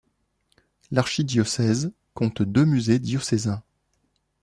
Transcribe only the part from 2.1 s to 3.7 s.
compte deux musées diocésains.